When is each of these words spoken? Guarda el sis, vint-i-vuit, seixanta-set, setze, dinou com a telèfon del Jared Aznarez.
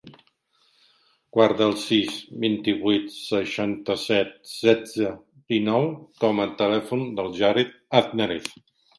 Guarda 1.37 1.65
el 1.71 1.73
sis, 1.81 2.13
vint-i-vuit, 2.45 3.03
seixanta-set, 3.17 4.31
setze, 4.51 5.11
dinou 5.53 5.85
com 6.23 6.41
a 6.47 6.47
telèfon 6.63 7.05
del 7.21 7.29
Jared 7.41 7.77
Aznarez. 8.01 8.49